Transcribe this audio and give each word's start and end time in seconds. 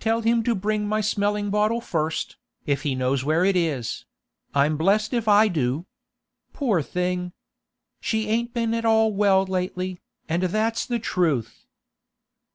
Tell 0.00 0.22
him 0.22 0.42
to 0.44 0.54
bring 0.54 0.88
my 0.88 1.02
smelling 1.02 1.50
bottle 1.50 1.82
first, 1.82 2.38
if 2.64 2.80
he 2.80 2.94
knows 2.94 3.24
where 3.24 3.44
it 3.44 3.54
is—I'm 3.56 4.78
blest 4.78 5.12
if 5.12 5.28
I 5.28 5.48
do! 5.48 5.84
Poor 6.54 6.80
thing! 6.80 7.34
She 8.00 8.26
ain't 8.26 8.54
been 8.54 8.72
at 8.72 8.86
all 8.86 9.12
well 9.12 9.44
lately, 9.44 10.00
and 10.30 10.44
that's 10.44 10.86
the 10.86 10.98
truth. 10.98 11.66